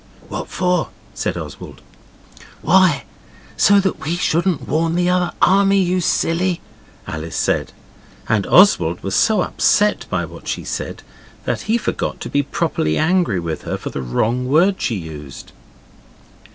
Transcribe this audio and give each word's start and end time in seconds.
'What 0.29 0.47
for?' 0.47 0.89
said 1.13 1.37
Oswald. 1.37 1.79
'Why, 2.63 3.03
so 3.55 3.79
that 3.79 3.99
we 4.03 4.15
shouldn't 4.15 4.67
warn 4.67 4.95
the 4.95 5.11
other 5.11 5.31
army, 5.43 5.77
you 5.79 6.01
silly,' 6.01 6.59
Alice 7.05 7.35
said, 7.35 7.71
and 8.27 8.47
Oswald 8.47 9.03
was 9.03 9.13
so 9.13 9.41
upset 9.41 10.07
by 10.09 10.25
what 10.25 10.47
she 10.47 10.63
said, 10.63 11.03
that 11.45 11.61
he 11.69 11.77
forgot 11.77 12.19
to 12.21 12.29
be 12.31 12.41
properly 12.41 12.97
angry 12.97 13.39
with 13.39 13.61
her 13.61 13.77
for 13.77 13.91
the 13.91 14.01
wrong 14.01 14.47
word 14.47 14.81
she 14.81 14.95
used. 14.95 15.51